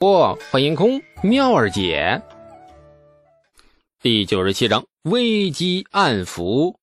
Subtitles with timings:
[0.00, 2.22] 不，欢迎空妙儿姐。
[4.00, 6.74] 第九十七章危机暗伏。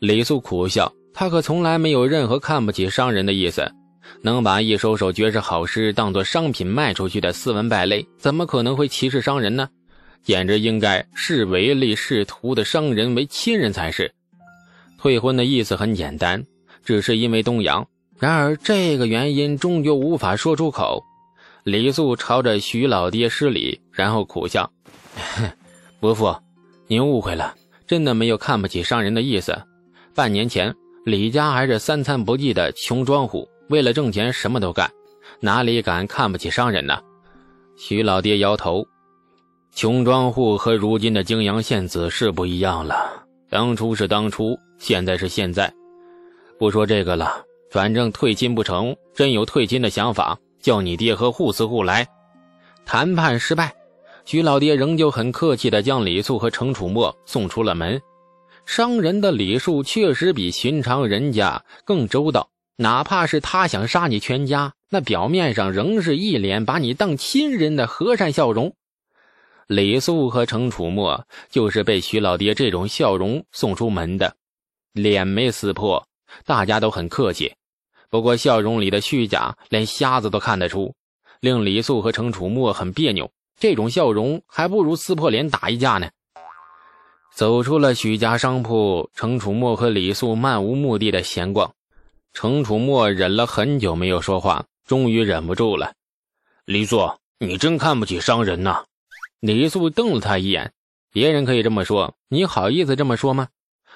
[0.00, 3.72] 李素苦笑，他可从来没有任何看不起商人的意思。
[4.20, 9.68] 能把一首首绝世好诗当做商品卖出去的斯文败类，怎么可能会歧视商人呢？
[10.24, 14.12] 简直应该视唯利是图的商人为亲人才是。
[14.98, 16.44] 退婚的意思很简单，
[16.84, 17.86] 只是因为东阳。
[18.18, 21.00] 然而这个原因终究无法说出口。
[21.64, 24.68] 李素朝着徐老爹施礼，然后苦笑
[26.00, 26.34] ：“伯父，
[26.88, 27.54] 您误会了，
[27.86, 29.56] 真的没有看不起商人的意思。
[30.12, 34.90] 半年前，李家还是三餐不济的穷庄户，为了挣钱什么都干，
[35.38, 37.00] 哪里敢看不起商人呢？”
[37.78, 38.84] 徐老爹摇头
[39.72, 43.22] ：“穷庄户和如今的泾阳县子是不一样了。
[43.48, 45.72] 当初是当初，现在是现在。
[46.58, 52.08] 不说这个了，反正退亲不成，真有退亲的想法。”叫你爹和扈四户来，
[52.86, 53.74] 谈判失败，
[54.24, 58.00] 徐老爹仍旧很客气地将李素和程楚墨送出了门。
[58.64, 68.72] 商人的礼数确实比寻常人家更周到，哪怕是他想杀你全家，那表面上仍是一脸把你当亲人的和善笑容。
[69.66, 74.36] 李素和程楚墨就是被徐老爹这种笑容送出门的，
[74.92, 76.06] 脸没撕破，
[76.44, 77.52] 大家都很客气。
[78.12, 80.94] 不过笑容里的虚假，连瞎子都看得出，
[81.40, 83.32] 令李素和程楚墨很别扭。
[83.58, 86.10] 这种笑容还不如撕破脸打一架呢。
[87.34, 91.72] 走出了许家商铺，程楚墨和李素漫无目的的闲逛。
[92.34, 95.94] 程楚墨忍了很久没有说话，终于忍不住了
[96.66, 98.84] ：“李素，你真看不起商人呐！”
[99.40, 100.74] 李素瞪了他一眼
[101.10, 103.48] ：“别人可以这么说，你好意思这么说吗？”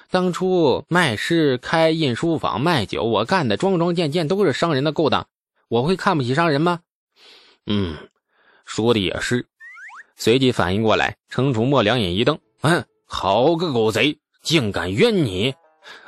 [0.09, 5.27] 当初卖诗、开印书坊、卖酒，我干的桩桩件件都是商人的勾当，
[5.67, 6.79] 我会看不起商人吗？
[7.65, 7.95] 嗯，
[8.65, 9.45] 说的也是。
[10.15, 15.53] 随即反应过来，程楚墨两眼一瞪：“嗯，好个狗贼，竟敢冤你！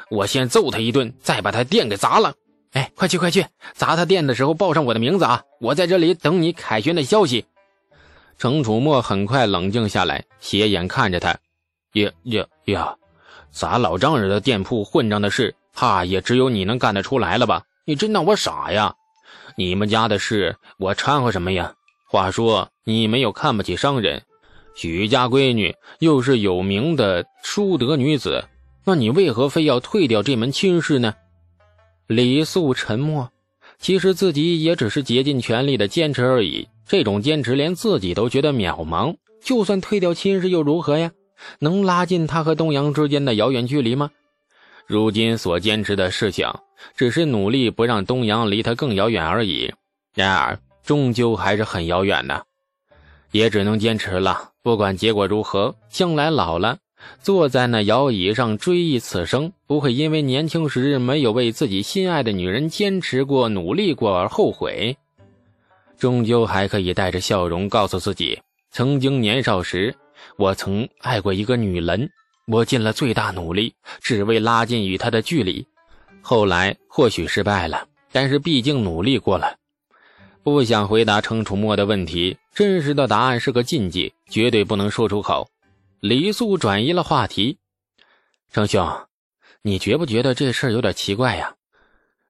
[0.10, 2.34] 我先揍他一顿，再把他店给砸了。
[2.72, 5.44] 哎，快去快去，砸他店的时候报上我的名字啊！
[5.60, 7.46] 我在这里等你凯旋的消息。”
[8.40, 11.38] 程楚墨很快冷静下来，斜眼看着他
[11.94, 12.96] ：“呀呀呀！”
[13.52, 17.64] 砸老丈人的店铺，混账的事，怕也只有你能干得出来了吧？
[17.86, 18.94] 你真当我傻呀？
[19.56, 21.74] 你们家的事，我掺和什么呀？
[22.08, 24.22] 话说，你没有看不起商人，
[24.76, 28.44] 许家闺女又是有名的淑德女子，
[28.86, 31.14] 那你为何非要退掉这门亲事呢？
[32.08, 33.30] 李素沉默，
[33.80, 36.68] 其实自己也只是竭尽全力的坚持而已。
[36.88, 39.16] 这种坚持，连自己都觉得渺茫。
[39.44, 41.12] 就算退掉亲事又如何呀？
[41.60, 44.12] 能拉近他和东阳之间的遥远距离吗？
[44.86, 46.52] 如今所坚持的事情，
[46.96, 49.72] 只是努力不让东阳离他更遥远而已。
[50.16, 52.44] 然而，终究还是很遥远的，
[53.32, 54.50] 也只能坚持了。
[54.64, 56.80] 不管结果如何，将来老了，
[57.22, 64.98] 坐在那摇椅上追忆此生，不会因为年轻时没有为自己心爱的女人坚持过、努力过而后悔。
[65.98, 68.40] 终究还可以带着笑容告诉自己，
[68.72, 69.96] 曾经年少时。
[70.38, 72.09] 我曾爱过一个女人，
[72.47, 75.66] 我尽了最大努力，只为拉近与她的距离。
[76.22, 79.56] 后来或许失败了，但是毕竟努力过了。
[80.41, 85.50] 不想回答程楚墨的问题，真实的答案是个禁忌，绝对不能说出口。
[86.00, 87.57] 李素转移了话题
[88.51, 88.88] ：“程兄，
[89.62, 91.56] 你觉不觉得这事儿有点奇怪呀？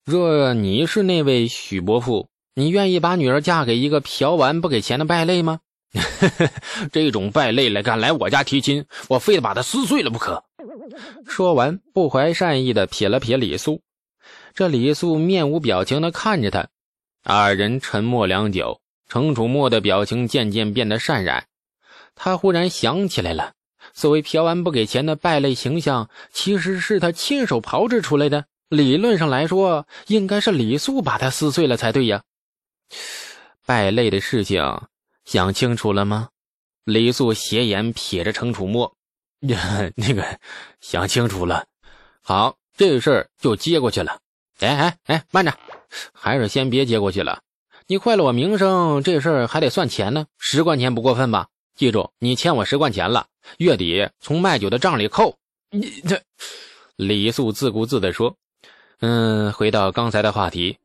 [0.04, 5.60] 若你是那位许伯父，你愿意把女儿嫁给一个嫖完不给钱的败类吗？”
[6.92, 10.44] 这种败类来敢来我家提亲，我非得把他撕碎了不可！
[11.28, 13.82] 说完，不怀善意的瞥了瞥李素。
[14.54, 16.68] 这李素面无表情的看着他，
[17.24, 18.82] 二人沉默良久。
[19.08, 21.46] 程楚墨的表情渐渐变得善然，
[22.14, 23.54] 他忽然想起来了，
[23.92, 28.46] 所谓嫖完不给钱的败类形象，其实是他亲手炮制出来的。
[28.68, 32.22] 理论上来说，应该是李素把他撕碎了才对呀。
[33.66, 34.64] 败类的事情。
[35.32, 36.30] 想清楚了吗？
[36.86, 38.96] 李素斜眼瞥着程楚墨，
[39.96, 40.40] 那个
[40.82, 41.68] 想清楚了。
[42.24, 44.22] 好，这事儿就接过去了。
[44.60, 45.54] 哎哎哎，慢着，
[46.14, 47.44] 还是先别接过去了。
[47.86, 50.26] 你坏了我名声，这事儿还得算钱呢。
[50.40, 51.50] 十块钱不过分吧？
[51.76, 53.28] 记住，你欠我十块钱了，
[53.60, 55.38] 月底从卖酒的账里扣。
[55.70, 56.24] 你这，
[56.96, 58.36] 李素自顾自地说
[59.00, 60.80] ：“嗯，回到刚才的话题，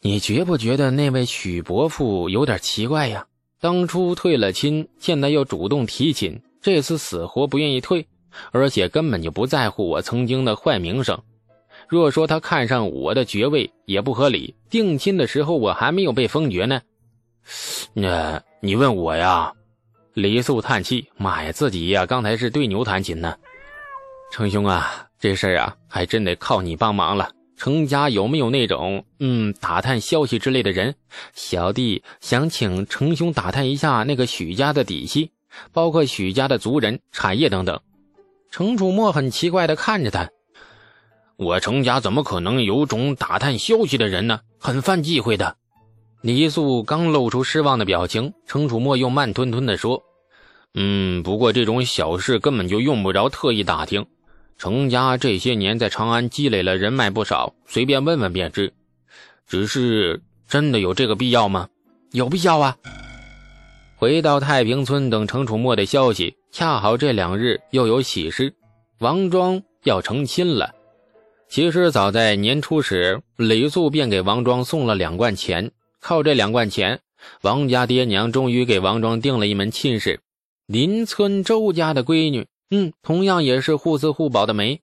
[0.00, 3.26] 你觉不觉得那位许伯父有点奇怪呀？”
[3.60, 8.06] 当初退了亲，现在又主动提亲，这次死活不愿意退，
[8.52, 11.20] 而且根本就不在乎我曾经的坏名声。
[11.88, 16.80] 若说他看上我的爵位也不合理，定亲的时候我还没有被封爵呢。
[17.94, 19.52] 那你问我呀？
[20.14, 23.36] 李素叹气：“妈呀，自己呀，刚才是对牛弹琴呢。”
[24.30, 27.30] 程兄啊，这事儿啊，还真得靠你帮忙了。
[27.58, 30.94] 程家有没有那种嗯打探消息之类的人？
[31.34, 35.32] 小弟想请程兄打探一下那个许家的底细，
[35.72, 37.80] 包括许家的族人、产业等等。
[38.52, 40.30] 程楚墨很奇怪的看着他
[41.36, 44.40] ：“我程家怎么可能有种打探消息的人呢？
[44.60, 45.56] 很犯忌讳的。”
[46.22, 50.04] 李素刚露出失望的表情，程楚墨又慢吞吞的说
[50.74, 54.06] ：“嗯，不过这种小事根本就用不着特意打听。”
[54.58, 58.74] 程家这些年在长安积累了人脉不少，随便问问便知。
[59.46, 61.68] 只是真的有这个必要吗？
[62.10, 62.76] 有必要啊！
[63.96, 68.52] 回到太平村等程楚墨的消息，恰好这两日又有喜事，
[68.98, 70.74] 王庄要成亲了。
[71.48, 75.70] 其实早在年初时，李素便给王庄送了两贯钱，
[76.00, 77.00] 靠这两贯钱，
[77.42, 80.20] 王家爹娘终于给王庄定了一门亲事，
[80.66, 82.46] 邻村周家的闺女。
[82.70, 84.80] 嗯，同样也是互赐互保的媒。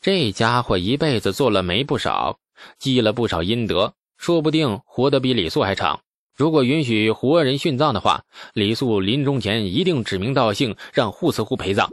[0.00, 2.38] 这家伙一辈子做了媒不少，
[2.78, 6.00] 积了不少阴德，说不定活得比李素还长。
[6.36, 8.22] 如果允许活人殉葬的话，
[8.54, 11.88] 李素临终前一定指名道姓让护慈护陪葬。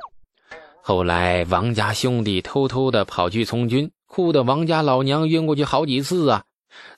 [0.83, 6.43] 后来王家兄弟偷偷的跑去从军，哭得王家老娘晕过去好几次啊！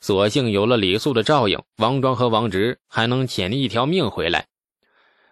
[0.02, 4.48] 所幸有了李素的照应，王庄和王直还能捡一条命回来。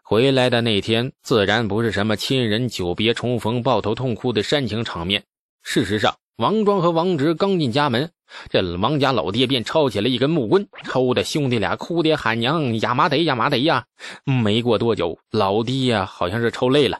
[0.08, 5.24] 回来的那天，自然不是什么亲人久别重逢、抱头痛哭的煽情场面。
[5.64, 8.12] 事实上，王庄和王直刚进家门，
[8.52, 13.86] 这王家老爹便抄起了一根木棍，抽的兄弟俩哭爹喊娘，呀麻得呀麻得呀！
[14.26, 17.00] 没过多久，老爹呀好像是抽累了，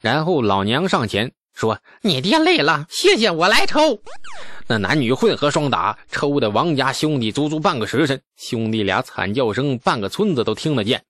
[0.00, 4.00] 然后老娘上前说：“你爹累了，谢谢我来抽。”
[4.66, 11.02] 那男女混合双打，抽的王家兄弟足足半个时辰，兄弟俩惨叫声，半个村子都听得见。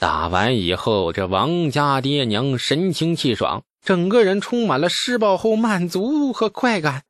[0.00, 7.02] 打完以后，这王家爹娘神清气爽，整个人充满了施暴后满足和快感。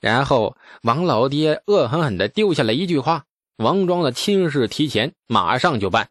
[0.00, 3.26] 然后王老爹恶狠狠地丢下了一句话
[3.58, 6.08] ：“王庄的亲事提前，马上就办。”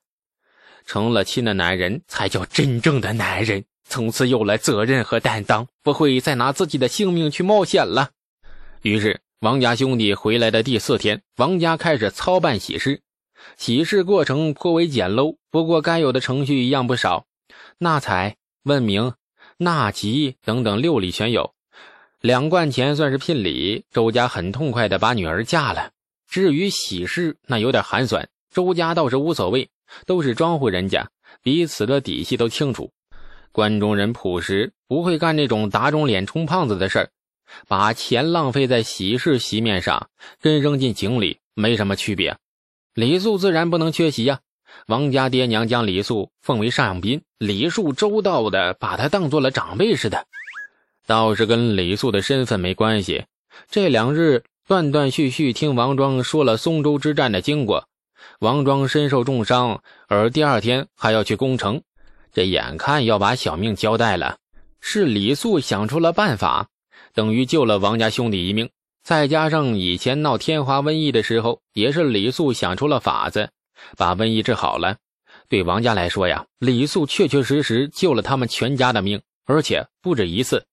[0.87, 8.11] 成了亲的男人才叫真正的男人，从此有了责任和担当，不会再拿自己的性命去冒险了。
[8.81, 13.01] 于是，王家兄弟回来的第四天，王家开始操办喜事。
[13.57, 17.25] 喜事过程颇为简陋，不过该有的程序一样不少，
[17.77, 19.13] 纳采、问名、
[19.57, 21.53] 纳吉等等六礼全有。
[22.21, 25.91] 两贯钱算是聘礼，周家很痛快的把女儿嫁了。
[26.27, 29.69] 至于喜事，那有点寒酸，周家倒是无所谓，
[30.05, 31.09] 都是庄户人家，
[31.41, 32.91] 彼此的底细都清楚。
[33.51, 37.09] 关中人朴实，不会干那种打肿脸充胖子的事儿，
[37.67, 40.09] 把钱浪费在喜事席面上，
[40.41, 42.37] 跟扔进井里没什么区别。
[42.93, 44.39] 李素自然不能缺席呀！
[44.85, 50.27] 王家爹娘将李素奉为上宾，礼数周到的把他当做了长辈似的。
[51.07, 53.25] 倒是跟李素的身份没关系。
[53.67, 57.87] 这两日断断续续听王庄说了松州之战的经过，
[58.39, 61.81] 王庄身受重伤，而第二天还要去攻城，
[62.31, 64.37] 这眼看要把小命交代了。
[64.81, 66.67] 是李素想出了办法，
[67.15, 68.69] 等于救了王家兄弟一命。
[69.03, 73.49] 再加上以前闹天花瘟疫的时候，也是李素想出了法子，
[73.97, 74.95] 把瘟疫治好了。
[75.49, 80.65] 对王家来说呀，李素确确实实救了他们全家的命，而且不止一次。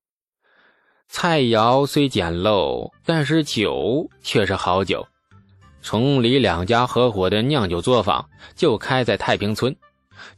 [1.09, 5.05] 菜肴虽简陋，但是酒却是好酒。
[5.83, 9.75] 崇李两家合伙的酿酒作坊就开在太平村。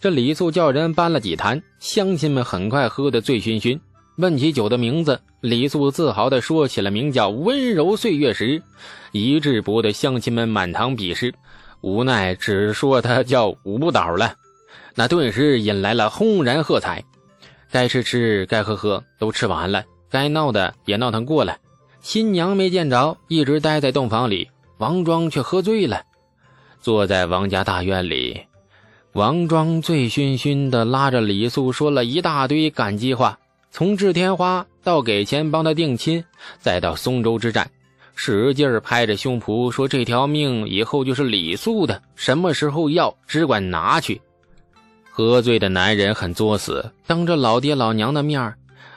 [0.00, 3.78] 这李素叫人搬了几坛，乡亲们很快喝得醉醺醺。
[4.16, 8.62] 问起酒的名字，李素自豪地说起了名叫“温柔岁月时”，
[9.10, 11.34] 一致博得乡亲们满堂鄙视，
[11.80, 14.36] 无奈只说他叫“五不倒”了。
[14.94, 17.02] 那顿时引来了轰然喝彩，
[17.72, 21.56] 该吃吃，该喝喝，都吃完了，该闹的也闹腾过了。
[22.00, 26.02] 新娘没见着，一直待在洞房里，王庄却喝醉了，
[26.80, 28.42] 坐在王家大院里，
[29.14, 33.40] 王庄醉醺醺的拉着李素说了一大堆感激话。
[33.72, 36.22] 从治天花到给钱帮他定亲，
[36.60, 37.70] 再到松州之战，
[38.14, 44.20] 使劲拍着胸脯说：“这条命以后就是李素的，什么时候要，只管拿去。”
[45.10, 48.54] 喝醉的男人很作死，当着老爹老娘的面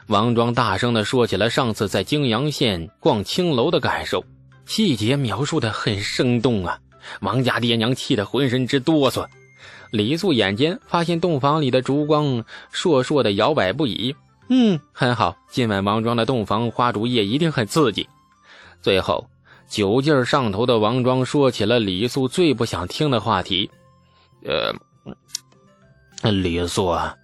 [0.07, 4.25] 王庄大声地说起了上次在泾阳县逛青楼的感受，
[4.65, 6.77] 细节描述的很生动啊！
[7.21, 9.25] 王家爹娘气得浑身直哆嗦。
[9.91, 14.13] 李素眼尖，发现洞房里的烛光烁烁的摇摆不已。
[14.47, 15.35] 嗯，很好。
[15.49, 18.07] 今晚王庄的洞房花烛夜一定很刺激。
[18.81, 19.27] 最后，
[19.67, 23.71] 酒劲上头的王庄说起了李素最不想听的话题：
[24.43, 27.15] 呃，李素啊，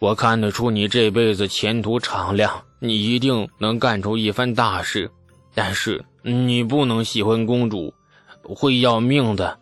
[0.00, 5.10] 我看得出你这辈子前途敞亮，你一定能干出一番大事。
[5.54, 7.94] 但是你不能喜欢公主，
[8.42, 9.60] 会要命的。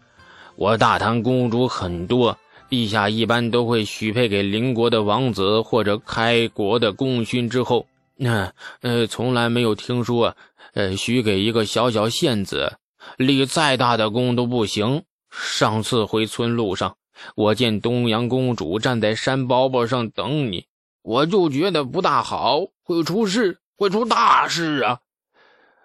[0.57, 2.39] 我大唐公主很多，
[2.71, 10.37] 陛下一般都会许配给邻国的王子或者开国的功勋之后，那呃，从来没有听说，
[10.75, 12.79] 呃，许给一个小小县子，
[13.17, 15.03] 立再大的功都不行。
[15.31, 16.97] 上次回村路上，
[17.35, 20.67] 我见东阳公主站在山包包上等你，
[21.03, 25.01] 我就觉得不大好，会出事，会出大事啊！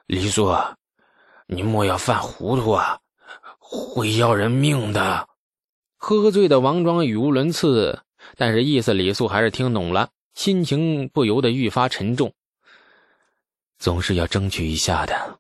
[0.06, 0.56] 李素，
[1.48, 3.00] 你莫要犯糊涂啊，
[3.58, 5.28] 会要人命的。
[5.98, 8.02] 喝醉的王庄语无伦次，
[8.38, 12.34] 但是意思李素还是听懂了，心情不由得愈发沉重。
[13.78, 15.40] 总是要争取一下的，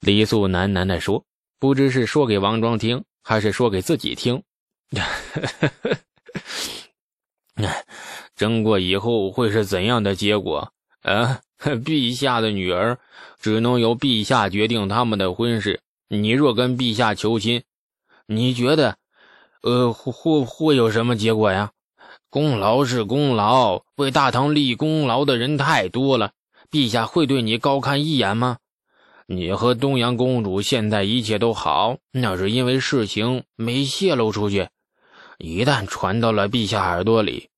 [0.00, 1.24] 李素喃喃地说，
[1.58, 4.42] 不知是说给王庄听，还是说给自己听。
[8.34, 10.72] 争过以后会是怎样的结果？
[11.02, 11.40] 啊？
[11.58, 13.00] 陛下的女儿
[13.40, 15.80] 只能由陛下决定他们的婚事。
[16.08, 17.64] 你若跟陛下求亲，
[18.26, 18.96] 你觉得，
[19.62, 21.70] 呃，会会有什么结果呀？
[22.30, 26.32] 功劳是功劳，为大唐立功劳的人太多了，
[26.70, 28.58] 陛下会对你高看一眼吗？
[29.26, 34.68] 你和东阳公主现在一切都好，那是因为事情没泄露出去。
[35.38, 37.48] 一旦传到了陛下耳朵里，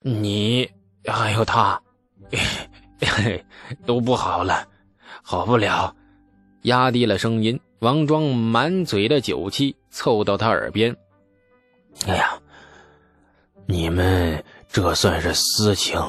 [0.00, 0.68] 你
[1.04, 1.80] 还有他。
[3.86, 4.66] 都不好了，
[5.22, 5.94] 好不了。
[6.62, 10.94] 压低了声音，王庄满嘴的酒气，凑到他耳边
[12.06, 12.32] ：“哎呀，
[13.66, 16.00] 你们这算是私情，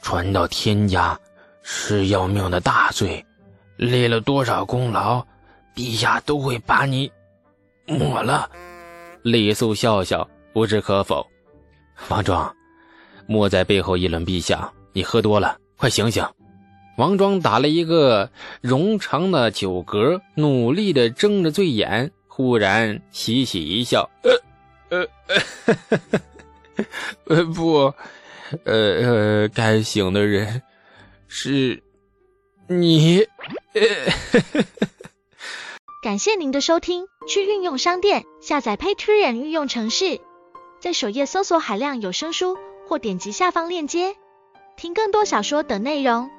[0.00, 1.18] 传到天家
[1.62, 3.24] 是要命的大罪，
[3.76, 5.26] 立了多少功劳，
[5.74, 7.10] 陛下都会把你
[7.86, 8.48] 抹了。”
[9.22, 11.26] 李素笑笑，不置可否。
[12.08, 12.54] 王庄，
[13.26, 15.56] 莫在背后议论陛下，你喝多了。
[15.76, 16.24] 快醒醒！
[16.96, 18.30] 王庄打了一个
[18.62, 24.30] 冗长的酒嗝，努力的睁着醉眼，忽然嘻嘻一笑：“呃
[24.90, 25.06] 呃
[27.26, 27.94] 呃，不，
[28.64, 30.62] 呃呃，该醒的人
[31.28, 31.82] 是
[32.68, 33.26] 你。
[33.74, 33.82] ”呃
[36.02, 40.20] 感谢您的收听，去运用商店下载 Patreon 运用城市，
[40.78, 44.14] 在首页搜索海量有声书，或点击下方链接。
[44.76, 46.30] 听更多小说等内容。